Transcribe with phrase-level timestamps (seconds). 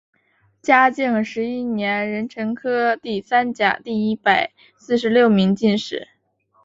[0.63, 6.07] 嘉靖十一年壬辰科第三甲第一百四十六名进士。